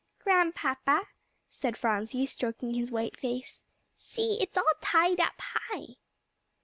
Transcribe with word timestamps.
"Grandpapa," 0.23 1.09
said 1.51 1.77
Phronsie, 1.77 2.25
stroking 2.25 2.73
his 2.73 2.89
white 2.89 3.15
face, 3.15 3.61
"see, 3.93 4.41
it's 4.41 4.57
all 4.57 4.65
tied 4.81 5.19
up 5.19 5.35
high." 5.39 5.97